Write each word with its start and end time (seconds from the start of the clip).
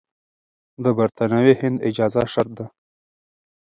د 0.83 0.85
برتانوي 0.97 1.53
هند 1.61 1.77
اجازه 1.89 2.21
شرط 2.33 2.51
ده. 2.57 2.65